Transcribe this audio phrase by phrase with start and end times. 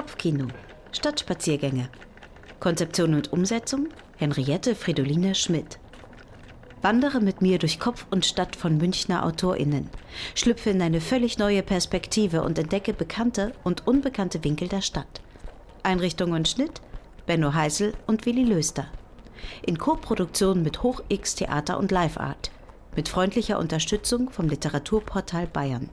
[0.00, 0.46] Kopfkino.
[0.92, 1.90] Stadtspaziergänge.
[2.58, 5.78] Konzeption und Umsetzung Henriette Fridoline Schmidt.
[6.80, 9.90] Wandere mit mir durch Kopf und Stadt von Münchner AutorInnen.
[10.34, 15.20] Schlüpfe in eine völlig neue Perspektive und entdecke bekannte und unbekannte Winkel der Stadt.
[15.82, 16.80] Einrichtung und Schnitt
[17.26, 18.86] Benno Heisel und Willi Löster.
[19.66, 22.50] In Koproduktion mit Hoch X Theater und Live Art.
[22.96, 25.90] Mit freundlicher Unterstützung vom Literaturportal Bayern.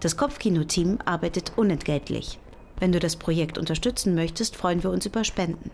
[0.00, 2.38] Das Kopfkino-Team arbeitet unentgeltlich.
[2.78, 5.70] Wenn du das Projekt unterstützen möchtest, freuen wir uns über Spenden.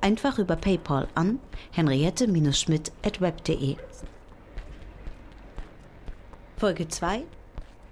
[0.00, 1.38] Einfach über PayPal an
[1.72, 3.76] henriette-schmidt.web.de.
[6.56, 7.22] Folge 2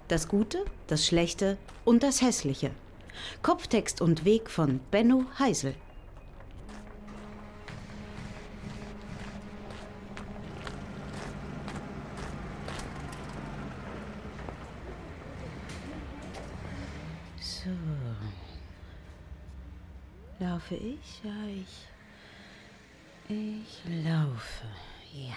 [0.07, 2.71] Das Gute, das Schlechte und das Hässliche.
[3.41, 5.75] Kopftext und Weg von Benno Heisel.
[20.69, 21.21] Laufe ich?
[21.23, 21.87] Ja, ich.
[23.27, 24.65] Ich laufe.
[25.13, 25.35] Ja.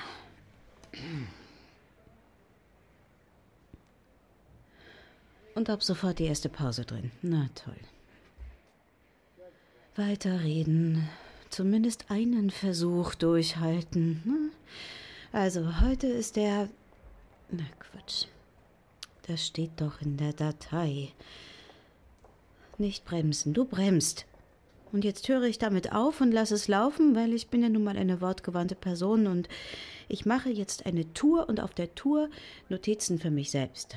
[5.55, 7.11] Und ab sofort die erste Pause drin.
[7.23, 7.79] Na toll.
[9.97, 11.09] Weiterreden.
[11.49, 14.23] Zumindest einen Versuch durchhalten.
[14.25, 14.51] Ne?
[15.33, 16.69] Also, heute ist der.
[17.51, 18.27] Na Quatsch.
[19.27, 21.13] Das steht doch in der Datei.
[22.77, 23.55] Nicht bremsen.
[23.55, 24.27] Du bremst.
[24.93, 27.83] Und jetzt höre ich damit auf und lasse es laufen, weil ich bin ja nun
[27.83, 29.49] mal eine wortgewandte Person und
[30.09, 32.29] ich mache jetzt eine Tour und auf der Tour
[32.69, 33.97] Notizen für mich selbst.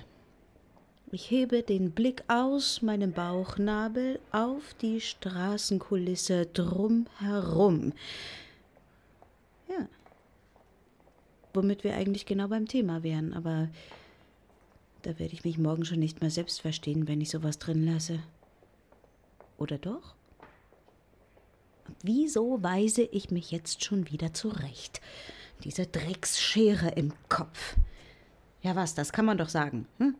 [1.12, 7.94] Ich hebe den Blick aus meinem Bauchnabel auf die Straßenkulisse drumherum.
[9.70, 9.88] Ja.
[11.54, 13.70] Womit wir eigentlich genau beim Thema wären, aber
[15.04, 18.20] da werde ich mich morgen schon nicht mehr selbst verstehen, wenn ich sowas drin lasse.
[19.58, 20.16] Oder doch?
[22.08, 25.02] Wieso weise ich mich jetzt schon wieder zurecht?
[25.64, 27.78] Diese Drecksschere im Kopf.
[28.62, 29.88] Ja, was, das kann man doch sagen.
[29.98, 30.14] Hm?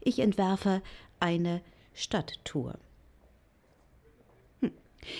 [0.00, 0.80] Ich entwerfe
[1.20, 1.60] eine
[1.92, 2.78] Stadttour.
[4.62, 4.72] Hm.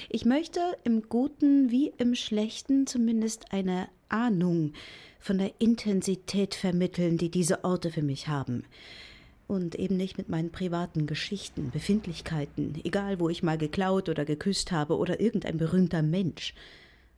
[0.09, 4.73] Ich möchte im Guten wie im Schlechten zumindest eine Ahnung
[5.19, 8.65] von der Intensität vermitteln, die diese Orte für mich haben
[9.55, 14.73] und eben nicht mit meinen privaten Geschichten, Befindlichkeiten, egal wo ich mal geklaut oder geküsst
[14.73, 16.55] habe oder irgendein berühmter Mensch.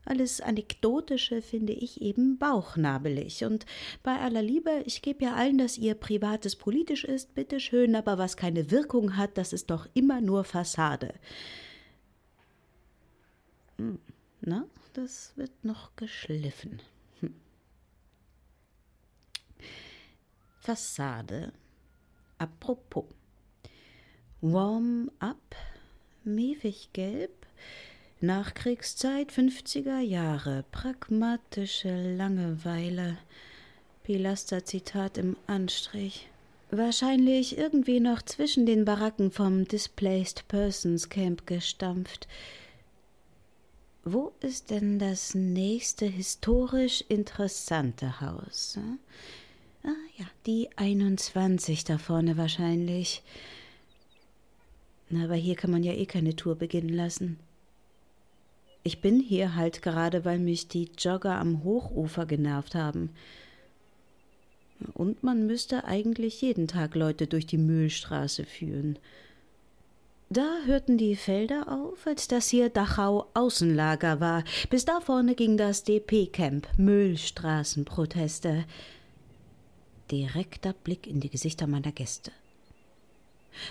[0.04, 3.44] Alles Anekdotische finde ich eben bauchnabelig.
[3.44, 3.66] Und
[4.04, 8.36] bei aller Liebe, ich gebe ja allen, dass ihr Privates politisch ist, bitteschön, aber was
[8.36, 11.14] keine Wirkung hat, das ist doch immer nur Fassade.
[13.78, 13.98] Hm,
[14.42, 16.80] na, das wird noch geschliffen.
[17.18, 17.34] Hm.
[20.60, 21.53] Fassade
[22.38, 23.04] Apropos.
[24.41, 25.56] Warm up,
[26.24, 27.30] miefig gelb,
[28.20, 33.19] Nachkriegszeit 50er Jahre, pragmatische Langeweile.
[34.04, 36.28] Pilaster-Zitat im Anstrich.
[36.70, 42.28] Wahrscheinlich irgendwie noch zwischen den Baracken vom Displaced Persons Camp gestampft.
[44.04, 48.76] Wo ist denn das nächste historisch interessante Haus?
[48.76, 49.00] Hm?
[49.86, 53.22] Ah ja, die 21 da vorne wahrscheinlich.
[55.08, 57.38] Na, aber hier kann man ja eh keine Tour beginnen lassen.
[58.82, 63.10] Ich bin hier halt gerade, weil mich die Jogger am Hochufer genervt haben.
[64.94, 68.98] Und man müsste eigentlich jeden Tag Leute durch die Mühlstraße führen.
[70.28, 74.42] Da hörten die Felder auf, als das hier Dachau Außenlager war.
[74.70, 78.64] Bis da vorne ging das DP-Camp, Müllstraßenproteste
[80.11, 82.33] direkter Blick in die Gesichter meiner Gäste.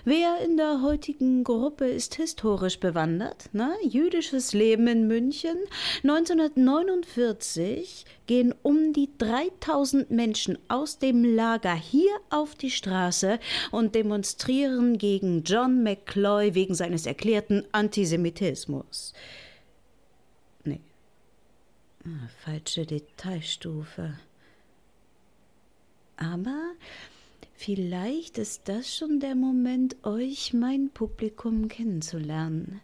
[0.04, 3.50] Wer in der heutigen Gruppe ist historisch bewandert?
[3.54, 5.58] Na, jüdisches Leben in München.
[6.04, 13.40] 1949 gehen um die 3000 Menschen aus dem Lager hier auf die Straße
[13.72, 19.14] und demonstrieren gegen John McCloy wegen seines erklärten Antisemitismus.
[20.64, 20.82] Nee.
[22.06, 24.16] Ah, falsche Detailstufe.
[26.18, 26.74] Aber
[27.56, 32.82] vielleicht ist das schon der Moment, euch, mein Publikum, kennenzulernen.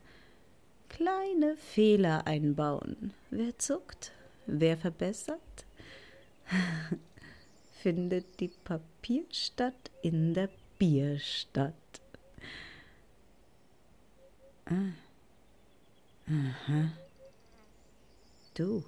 [0.89, 3.13] Kleine Fehler einbauen.
[3.29, 4.11] Wer zuckt?
[4.45, 5.39] Wer verbessert?
[7.81, 11.73] Findet die Papierstadt in der Bierstadt.
[14.65, 14.93] Ah.
[16.27, 16.91] Aha.
[18.53, 18.83] Du.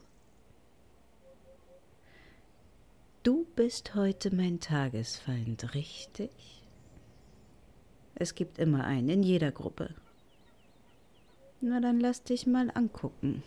[3.23, 6.29] Du bist heute mein Tagesfeind, richtig?
[8.15, 9.95] Es gibt immer einen, in jeder Gruppe.
[11.61, 13.41] Na, dann lass dich mal angucken.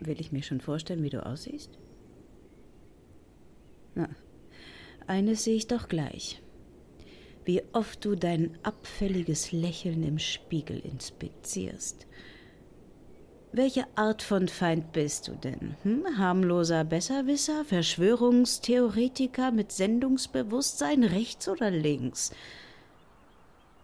[0.00, 1.70] Will ich mir schon vorstellen, wie du aussiehst?
[3.94, 4.10] Na,
[5.06, 6.42] eines sehe ich doch gleich.
[7.46, 12.06] Wie oft du dein abfälliges Lächeln im Spiegel inspizierst.
[13.56, 15.76] Welche Art von Feind bist du denn?
[15.84, 16.18] Hm?
[16.18, 22.32] Harmloser Besserwisser, Verschwörungstheoretiker mit Sendungsbewusstsein, rechts oder links?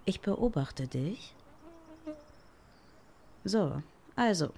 [0.06, 1.36] Ich beobachte dich.
[3.44, 3.80] So,
[4.16, 4.48] also.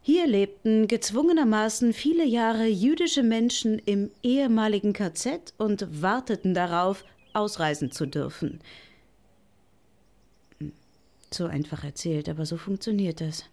[0.00, 8.06] Hier lebten gezwungenermaßen viele Jahre jüdische Menschen im ehemaligen KZ und warteten darauf, ausreisen zu
[8.06, 8.60] dürfen.
[11.32, 13.44] So einfach erzählt, aber so funktioniert das.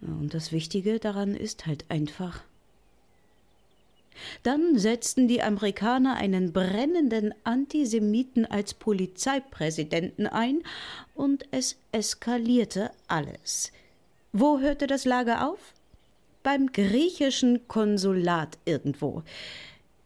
[0.00, 2.42] Und das Wichtige daran ist halt einfach.
[4.42, 10.62] Dann setzten die Amerikaner einen brennenden Antisemiten als Polizeipräsidenten ein
[11.14, 13.72] und es eskalierte alles.
[14.32, 15.58] Wo hörte das Lager auf?
[16.42, 19.22] Beim griechischen Konsulat irgendwo.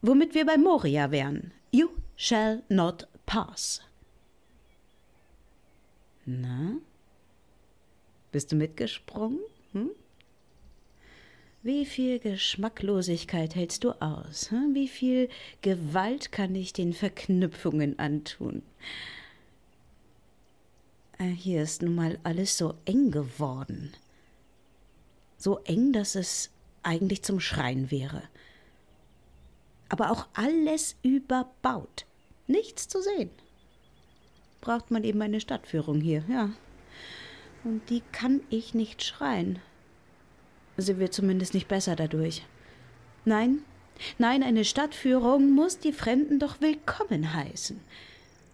[0.01, 1.53] Womit wir bei Moria wären.
[1.71, 3.81] You shall not pass.
[6.25, 6.77] Na?
[8.31, 9.41] Bist du mitgesprungen?
[9.73, 9.91] Hm?
[11.63, 14.51] Wie viel Geschmacklosigkeit hältst du aus?
[14.51, 14.75] Hm?
[14.75, 15.29] Wie viel
[15.61, 18.63] Gewalt kann ich den Verknüpfungen antun?
[21.19, 23.93] Äh, hier ist nun mal alles so eng geworden
[25.43, 26.51] so eng, dass es
[26.83, 28.23] eigentlich zum Schreien wäre.
[29.89, 32.07] Aber auch alles überbaut.
[32.47, 33.31] Nichts zu sehen.
[34.63, 36.51] Braucht man eben eine Stadtführung hier, ja.
[37.65, 39.59] Und die kann ich nicht schreien.
[40.77, 42.45] Sie wird zumindest nicht besser dadurch.
[43.25, 43.59] Nein,
[44.19, 47.81] nein, eine Stadtführung muss die Fremden doch willkommen heißen.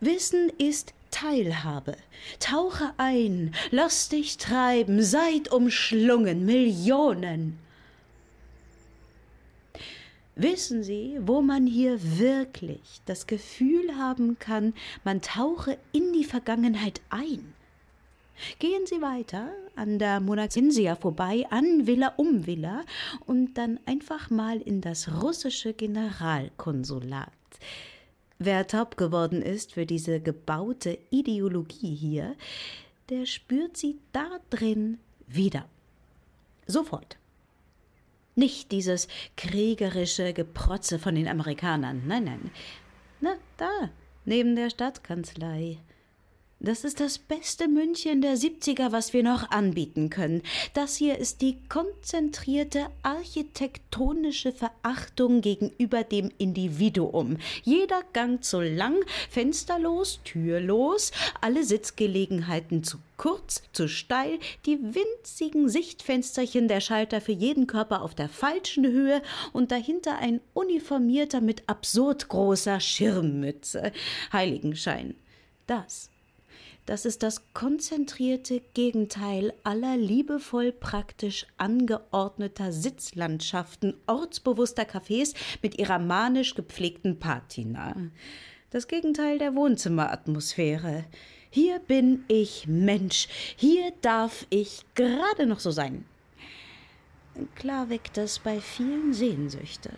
[0.00, 1.96] Wissen ist Teilhabe.
[2.40, 7.58] Tauche ein, lass dich treiben, seid umschlungen, Millionen.
[10.40, 17.00] Wissen Sie, wo man hier wirklich das Gefühl haben kann, man tauche in die Vergangenheit
[17.10, 17.54] ein?
[18.60, 22.84] Gehen Sie weiter an der Monacensia vorbei, an Villa um Villa
[23.26, 27.32] und dann einfach mal in das russische Generalkonsulat.
[28.38, 32.36] Wer taub geworden ist für diese gebaute Ideologie hier,
[33.08, 35.64] der spürt sie da drin wieder.
[36.68, 37.17] Sofort.
[38.38, 42.04] Nicht dieses kriegerische Geprotze von den Amerikanern.
[42.06, 42.50] Nein, nein.
[43.20, 43.90] Na, da,
[44.24, 45.78] neben der Stadtkanzlei.
[46.60, 50.42] Das ist das beste München der 70er, was wir noch anbieten können.
[50.74, 57.36] Das hier ist die konzentrierte architektonische Verachtung gegenüber dem Individuum.
[57.62, 58.96] Jeder Gang zu lang,
[59.30, 67.68] fensterlos, türlos, alle Sitzgelegenheiten zu kurz, zu steil, die winzigen Sichtfensterchen der Schalter für jeden
[67.68, 69.22] Körper auf der falschen Höhe
[69.52, 73.92] und dahinter ein uniformierter mit absurd großer Schirmmütze.
[74.32, 75.14] Heiligenschein.
[75.68, 76.10] Das
[76.88, 86.54] das ist das konzentrierte Gegenteil aller liebevoll praktisch angeordneter Sitzlandschaften ortsbewusster Cafés mit ihrer manisch
[86.54, 87.94] gepflegten Patina.
[88.70, 91.04] Das Gegenteil der Wohnzimmeratmosphäre.
[91.50, 96.06] Hier bin ich Mensch, hier darf ich gerade noch so sein.
[97.54, 99.90] Klar weckt das bei vielen Sehnsüchte.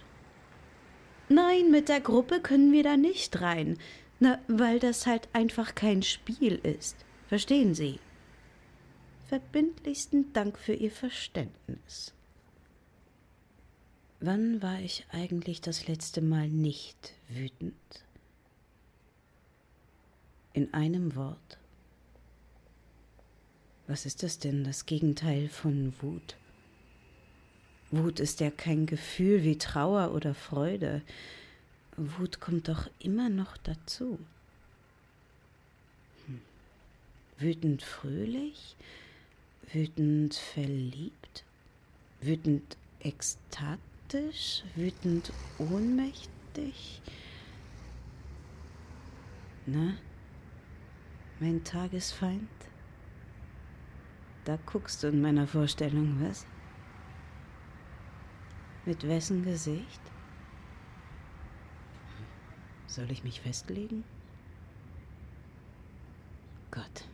[1.29, 3.79] Nein, mit der Gruppe können wir da nicht rein.
[4.21, 6.97] Na, weil das halt einfach kein Spiel ist.
[7.27, 7.99] Verstehen Sie?
[9.29, 12.13] Verbindlichsten Dank für Ihr Verständnis.
[14.21, 18.05] Wann war ich eigentlich das letzte Mal nicht wütend?
[20.53, 21.59] In einem Wort.
[23.87, 26.37] Was ist das denn, das Gegenteil von Wut?
[27.91, 31.01] Wut ist ja kein Gefühl wie Trauer oder Freude.
[32.03, 34.19] Wut kommt doch immer noch dazu.
[36.27, 36.41] Hm.
[37.37, 38.75] Wütend fröhlich,
[39.71, 41.45] wütend verliebt,
[42.23, 47.03] wütend ekstatisch, wütend ohnmächtig.
[49.67, 49.93] Na,
[51.39, 52.49] mein Tagesfeind?
[54.47, 56.47] Da guckst du in meiner Vorstellung, was?
[58.87, 60.01] Mit wessen Gesicht?
[62.91, 64.03] Soll ich mich festlegen?
[66.73, 67.05] Gott,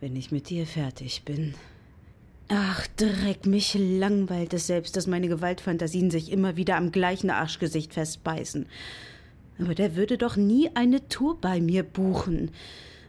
[0.00, 1.54] wenn ich mit dir fertig bin.
[2.48, 7.94] Ach, Dreck, mich langweilt es selbst, dass meine Gewaltfantasien sich immer wieder am gleichen Arschgesicht
[7.94, 8.66] festbeißen.
[9.58, 12.50] Aber der würde doch nie eine Tour bei mir buchen.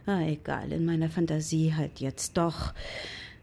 [0.06, 2.72] Ah, egal, in meiner Fantasie halt jetzt doch.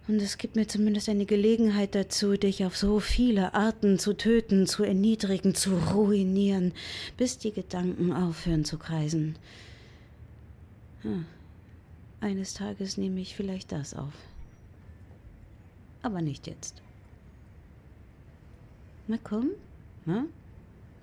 [0.07, 4.65] Und es gibt mir zumindest eine Gelegenheit dazu, dich auf so viele Arten zu töten,
[4.65, 6.73] zu erniedrigen, zu ruinieren,
[7.17, 9.35] bis die Gedanken aufhören zu kreisen.
[11.03, 11.25] Hm.
[12.19, 14.13] Eines Tages nehme ich vielleicht das auf.
[16.01, 16.81] Aber nicht jetzt.
[19.07, 19.51] Na komm,
[20.05, 20.25] na?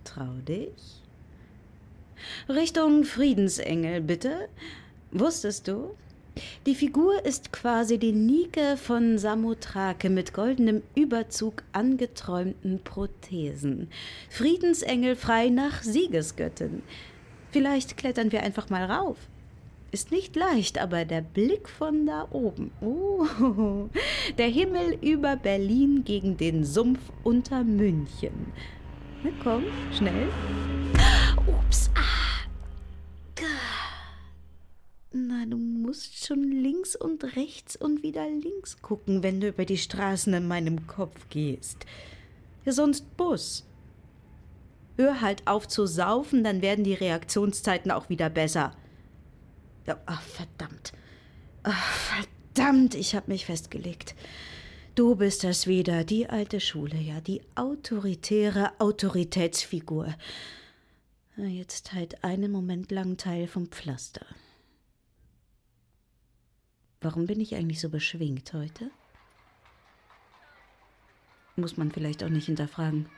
[0.04, 1.02] Trau dich.
[2.48, 4.48] Richtung Friedensengel, bitte.
[5.12, 5.94] Wusstest du?
[6.66, 13.88] Die Figur ist quasi die Nike von Samothrake mit goldenem Überzug angeträumten Prothesen.
[14.30, 16.82] Friedensengel frei nach Siegesgöttin.
[17.50, 19.16] Vielleicht klettern wir einfach mal rauf.
[19.90, 22.72] Ist nicht leicht, aber der Blick von da oben.
[22.82, 23.26] Oh,
[24.38, 28.52] der Himmel über Berlin gegen den Sumpf unter München.
[29.22, 29.64] Na komm,
[29.96, 30.28] schnell.
[31.46, 31.90] Ups.
[31.94, 32.18] Ah.
[35.10, 39.78] Na, du musst schon links und rechts und wieder links gucken, wenn du über die
[39.78, 41.86] Straßen in meinem Kopf gehst.
[42.66, 43.64] Ja, sonst Bus.
[44.96, 48.72] Hör halt auf zu saufen, dann werden die Reaktionszeiten auch wieder besser.
[49.86, 50.92] Ja, ach, verdammt.
[51.62, 54.14] Ach, verdammt, ich hab mich festgelegt.
[54.96, 60.14] Du bist das wieder, die alte Schule, ja, die autoritäre Autoritätsfigur.
[61.38, 64.26] Jetzt halt einen Moment lang Teil vom Pflaster.
[67.00, 68.90] Warum bin ich eigentlich so beschwingt heute?
[71.56, 73.08] Muss man vielleicht auch nicht hinterfragen.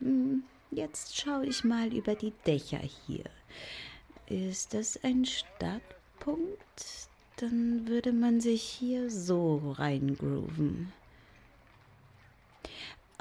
[0.00, 3.24] Hm, jetzt schaue ich mal über die Dächer hier.
[4.26, 7.08] Ist das ein Startpunkt?
[7.36, 10.92] Dann würde man sich hier so reingrooven.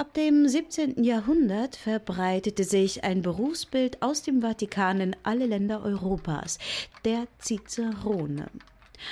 [0.01, 1.03] Ab dem 17.
[1.03, 6.57] Jahrhundert verbreitete sich ein Berufsbild aus dem Vatikan in alle Länder Europas,
[7.05, 8.47] der Cicerone.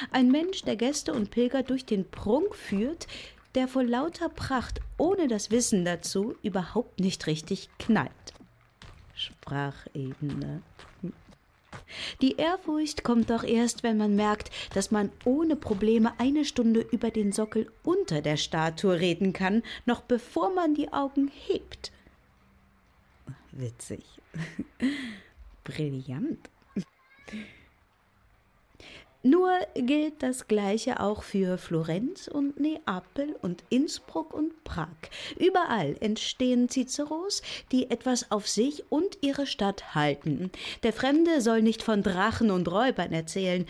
[0.10, 3.06] Ein Mensch, der Gäste und Pilger durch den Prunk führt,
[3.54, 8.34] der vor lauter Pracht ohne das Wissen dazu überhaupt nicht richtig knallt.
[9.14, 10.64] Sprachebene.
[12.22, 17.12] Die Ehrfurcht kommt doch erst, wenn man merkt, dass man ohne Probleme eine Stunde über
[17.12, 21.92] den Sockel unter der Statue reden kann, noch bevor man die Augen hebt.
[23.52, 24.04] Witzig.
[25.64, 26.50] Brillant.
[29.22, 34.88] Nur gilt das Gleiche auch für Florenz und Neapel und Innsbruck und Prag.
[35.38, 37.42] Überall entstehen Ciceros,
[37.74, 40.52] die etwas auf sich und ihre Stadt halten.
[40.84, 43.66] Der Fremde soll nicht von Drachen und Räubern erzählen,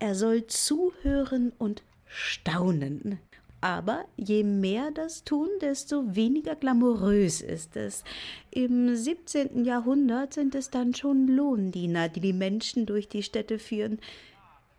[0.00, 3.20] er soll zuhören und staunen.
[3.62, 8.04] Aber je mehr das tun, desto weniger glamourös ist es.
[8.50, 9.64] Im 17.
[9.64, 13.98] Jahrhundert sind es dann schon Lohndiener, die die Menschen durch die Städte führen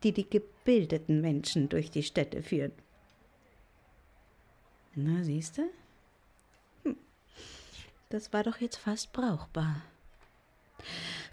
[0.04, 2.72] die die gebildeten Menschen durch die Städte führen.
[4.96, 5.64] Na, siehst du?
[6.84, 6.98] Hm.
[8.10, 9.82] Das war doch jetzt fast brauchbar.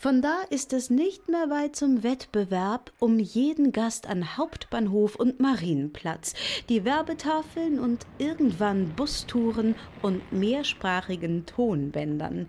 [0.01, 5.41] Von da ist es nicht mehr weit zum Wettbewerb um jeden Gast an Hauptbahnhof und
[5.41, 6.35] Marienplatz,
[6.69, 12.49] die Werbetafeln und irgendwann Bustouren und mehrsprachigen Tonbändern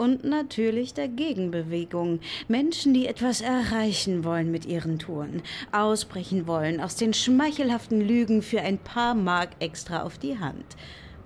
[0.00, 2.20] und natürlich der Gegenbewegung.
[2.48, 5.42] Menschen, die etwas erreichen wollen mit ihren Touren,
[5.72, 10.64] ausbrechen wollen aus den schmeichelhaften Lügen für ein paar Mark extra auf die Hand.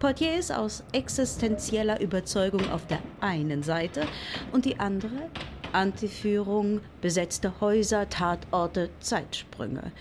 [0.00, 4.08] Portiers aus existenzieller Überzeugung auf der einen Seite
[4.50, 5.30] und die andere
[5.72, 9.92] Antiführung, besetzte Häuser, Tatorte, Zeitsprünge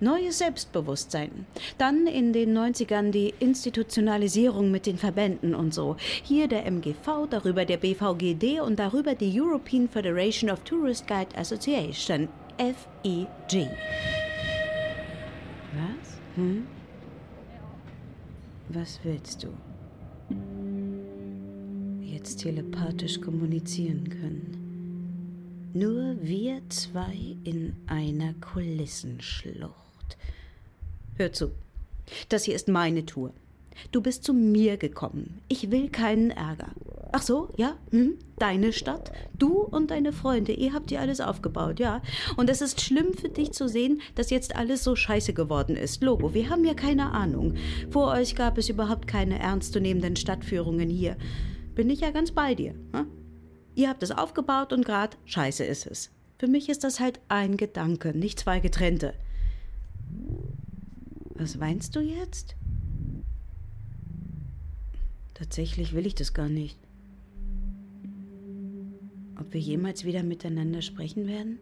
[0.00, 1.46] neues Selbstbewusstsein.
[1.78, 5.96] Dann in den 90ern die Institutionalisierung mit den Verbänden und so.
[6.22, 12.28] Hier der MGV, darüber der BVGD und darüber die European Federation of Tourist Guide Association,
[12.58, 13.68] FEG.
[15.74, 16.18] Was?
[16.36, 16.66] Hm?
[18.70, 19.48] Was willst du?
[22.02, 25.70] Jetzt telepathisch kommunizieren können.
[25.72, 29.87] Nur wir zwei in einer Kulissenschlucht.
[31.18, 31.50] Hör zu.
[32.28, 33.32] Das hier ist meine Tour.
[33.90, 35.40] Du bist zu mir gekommen.
[35.48, 36.68] Ich will keinen Ärger.
[37.10, 37.76] Ach so, ja?
[37.90, 38.18] Hm?
[38.38, 39.10] Deine Stadt?
[39.36, 42.02] Du und deine Freunde, ihr habt hier alles aufgebaut, ja?
[42.36, 46.04] Und es ist schlimm für dich zu sehen, dass jetzt alles so scheiße geworden ist.
[46.04, 47.54] Logo, wir haben ja keine Ahnung.
[47.90, 51.16] Vor euch gab es überhaupt keine ernstzunehmenden Stadtführungen hier.
[51.74, 52.74] Bin ich ja ganz bei dir.
[52.92, 53.06] Hm?
[53.74, 56.10] Ihr habt es aufgebaut und grad scheiße ist es.
[56.38, 59.14] Für mich ist das halt ein Gedanke, nicht zwei getrennte.
[61.38, 62.56] Was weinst du jetzt?
[65.34, 66.76] Tatsächlich will ich das gar nicht.
[69.40, 71.60] Ob wir jemals wieder miteinander sprechen werden?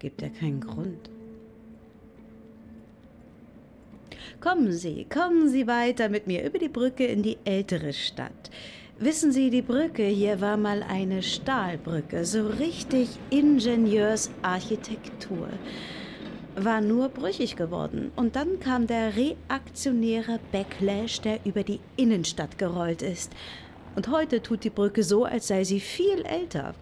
[0.00, 1.10] Gibt ja keinen Grund.
[4.40, 8.50] Kommen Sie, kommen Sie weiter mit mir über die Brücke in die ältere Stadt.
[8.98, 15.50] Wissen Sie, die Brücke hier war mal eine Stahlbrücke, so richtig Ingenieursarchitektur.
[16.56, 18.12] War nur brüchig geworden.
[18.16, 23.32] Und dann kam der reaktionäre Backlash, der über die Innenstadt gerollt ist.
[23.96, 26.74] Und heute tut die Brücke so, als sei sie viel älter.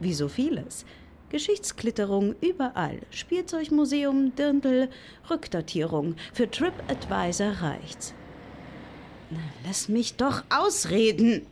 [0.00, 0.84] Wie so vieles.
[1.30, 3.00] Geschichtsklitterung überall.
[3.10, 4.88] Spielzeugmuseum, Dirndl,
[5.30, 6.16] Rückdatierung.
[6.32, 8.14] Für TripAdvisor reicht's.
[9.30, 11.46] Na, lass mich doch ausreden!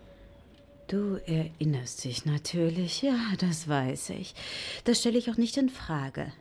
[0.89, 4.35] Du erinnerst dich natürlich, ja, das weiß ich.
[4.85, 6.33] Das stelle ich auch nicht in Frage.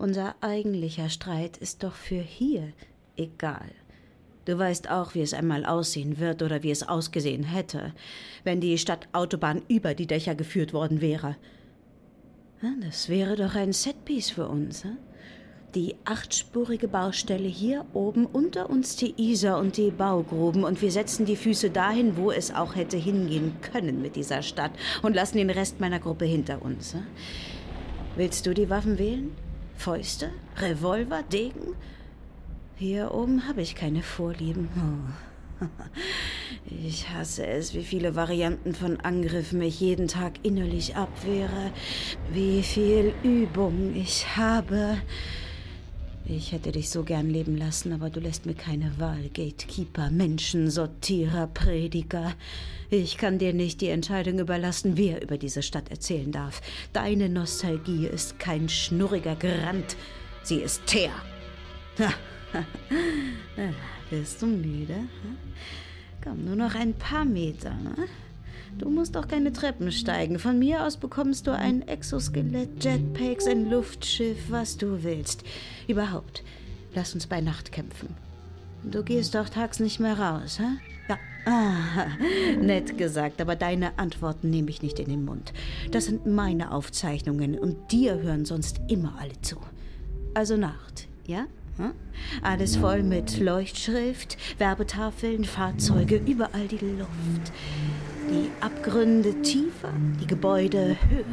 [0.00, 2.72] Unser eigentlicher Streit ist doch für hier
[3.18, 3.70] egal.
[4.46, 7.92] Du weißt auch, wie es einmal aussehen wird oder wie es ausgesehen hätte,
[8.42, 11.36] wenn die Stadtautobahn über die Dächer geführt worden wäre.
[12.80, 14.84] Das wäre doch ein Setpiece für uns.
[14.84, 14.96] Hm?
[15.74, 21.26] die achtspurige Baustelle hier oben unter uns die Isar und die Baugruben und wir setzen
[21.26, 25.50] die Füße dahin, wo es auch hätte hingehen können mit dieser Stadt und lassen den
[25.50, 26.96] Rest meiner Gruppe hinter uns.
[28.16, 29.30] Willst du die Waffen wählen?
[29.80, 30.28] Fäuste?
[30.58, 31.22] Revolver?
[31.22, 31.74] Degen?
[32.76, 34.68] Hier oben habe ich keine Vorlieben.
[34.76, 35.64] Oh.
[36.66, 41.72] Ich hasse es, wie viele Varianten von Angriffen mich jeden Tag innerlich abwehre,
[42.30, 44.98] wie viel Übung ich habe.
[46.32, 49.30] Ich hätte dich so gern leben lassen, aber du lässt mir keine Wahl.
[49.34, 52.34] Gatekeeper, Menschensortierer, Prediger.
[52.88, 56.62] Ich kann dir nicht die Entscheidung überlassen, wer über diese Stadt erzählen darf.
[56.92, 59.96] Deine Nostalgie ist kein schnurriger Grant.
[60.44, 61.10] Sie ist Teer.
[64.08, 65.00] Bist du müde?
[66.22, 67.74] Komm, nur noch ein paar Meter.
[67.74, 68.06] Ne?
[68.78, 70.38] Du musst doch keine Treppen steigen.
[70.38, 75.44] Von mir aus bekommst du ein Exoskelett, Jetpacks, ein Luftschiff, was du willst.
[75.86, 76.42] Überhaupt,
[76.94, 78.14] lass uns bei Nacht kämpfen.
[78.82, 80.78] Du gehst doch tags nicht mehr raus, hä?
[81.08, 81.18] Ja.
[81.44, 82.06] Ah,
[82.60, 85.52] nett gesagt, aber deine Antworten nehme ich nicht in den Mund.
[85.90, 89.56] Das sind meine Aufzeichnungen und dir hören sonst immer alle zu.
[90.34, 91.46] Also Nacht, ja?
[91.76, 91.92] Hm?
[92.42, 97.52] Alles voll mit Leuchtschrift, Werbetafeln, Fahrzeuge, überall die Luft.
[98.30, 101.24] Die Abgründe tiefer, die Gebäude höher.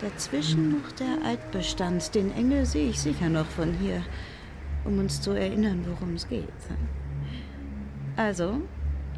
[0.00, 2.14] Dazwischen noch der Altbestand.
[2.14, 4.00] Den Engel sehe ich sicher noch von hier,
[4.84, 6.44] um uns zu erinnern, worum es geht.
[8.16, 8.60] Also,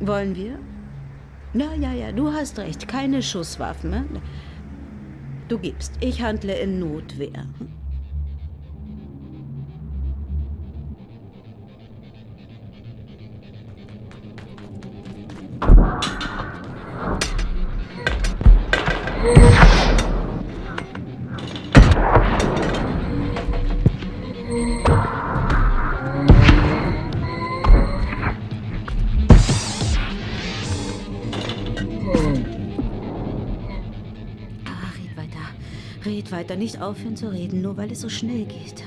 [0.01, 0.59] wollen wir?
[1.53, 2.89] Ja, ja, ja, du hast recht.
[2.89, 3.91] Keine Schusswaffen.
[3.91, 4.05] Ne?
[5.49, 5.93] Du gibst.
[6.01, 7.45] Ich handle in Notwehr.
[36.07, 38.85] Red weiter, nicht aufhören zu reden, nur weil es so schnell geht.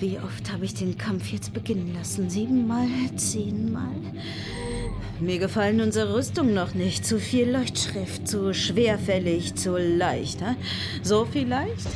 [0.00, 2.30] Wie oft habe ich den Kampf jetzt beginnen lassen?
[2.30, 2.88] Siebenmal?
[3.16, 3.94] Zehnmal?
[5.18, 7.06] Mir gefallen unsere Rüstungen noch nicht.
[7.06, 10.40] Zu viel Leuchtschrift, zu schwerfällig, zu leicht.
[10.40, 10.54] He?
[11.02, 11.88] So vielleicht?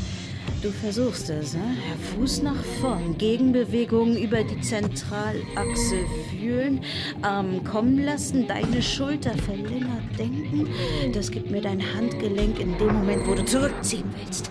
[0.63, 1.77] Du versuchst es, ne?
[2.15, 5.97] Fuß nach vorn, Gegenbewegung über die Zentralachse
[6.31, 6.81] fühlen,
[7.23, 10.69] Arm kommen lassen, deine Schulter verlängert denken.
[11.13, 14.51] Das gibt mir dein Handgelenk in dem Moment, wo du zurückziehen willst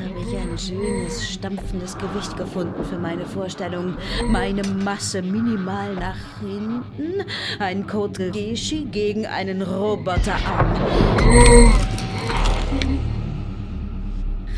[0.00, 3.96] habe ich ein schönes, stampfendes Gewicht gefunden für meine Vorstellung.
[4.28, 7.24] Meine Masse minimal nach hinten.
[7.58, 10.76] Ein Code Geshi gegen einen Roboterarm.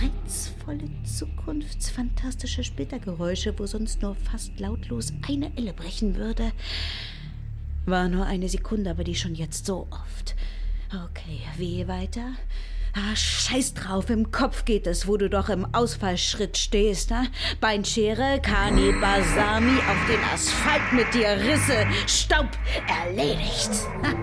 [0.00, 6.52] Reizvolle zukunftsfantastische Splittergeräusche, wo sonst nur fast lautlos eine Elle brechen würde.
[7.86, 10.36] War nur eine Sekunde, aber die schon jetzt so oft.
[10.92, 12.32] Okay, wie weiter?
[12.92, 17.28] Ah, scheiß drauf, im Kopf geht es, wo du doch im Ausfallschritt stehst, ne?
[17.60, 22.48] Beinschere, Kani, Basami, auf den Asphalt mit dir Risse, Staub,
[22.88, 23.70] erledigt.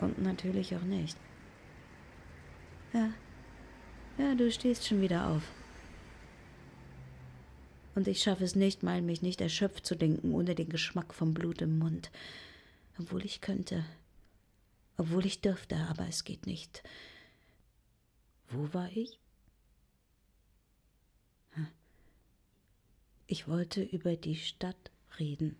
[0.00, 1.18] Und natürlich auch nicht.
[2.94, 3.10] Ja,
[4.16, 5.42] ja, du stehst schon wieder auf.
[7.94, 11.34] Und ich schaffe es nicht mal, mich nicht erschöpft zu denken, ohne den Geschmack vom
[11.34, 12.10] Blut im Mund
[12.98, 13.84] obwohl ich könnte,
[14.96, 16.82] obwohl ich dürfte, aber es geht nicht.
[18.48, 19.18] Wo war ich?
[21.52, 21.68] Hm.
[23.26, 25.56] Ich wollte über die Stadt reden.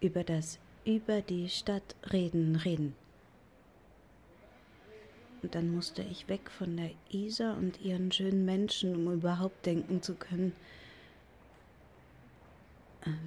[0.00, 2.94] Über das über die Stadt reden, reden.
[5.42, 10.00] Und dann musste ich weg von der Isa und ihren schönen Menschen, um überhaupt denken
[10.00, 10.52] zu können.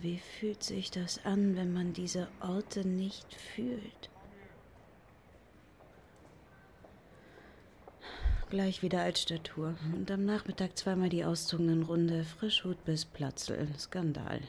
[0.01, 4.09] Wie fühlt sich das an, wenn man diese Orte nicht fühlt?
[8.49, 9.75] Gleich wieder Altstatur.
[9.93, 12.25] Und am Nachmittag zweimal die auszogenden Runde.
[12.25, 13.67] Frischhut bis Platzl.
[13.77, 14.41] Skandal.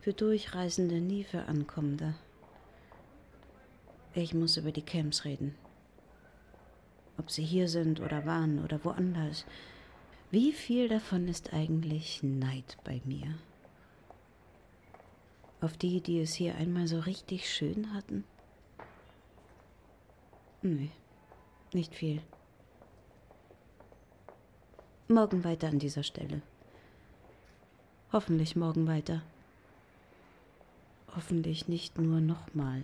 [0.00, 2.14] Für Durchreisende, nie für Ankommende.
[4.12, 5.54] Ich muss über die Camps reden.
[7.16, 9.46] Ob sie hier sind oder waren oder woanders.
[10.30, 13.38] Wie viel davon ist eigentlich Neid bei mir?
[15.62, 18.24] Auf die, die es hier einmal so richtig schön hatten?
[20.60, 20.90] Nee,
[21.72, 22.20] nicht viel.
[25.06, 26.42] Morgen weiter an dieser Stelle.
[28.12, 29.22] Hoffentlich morgen weiter.
[31.14, 32.82] Hoffentlich nicht nur nochmal.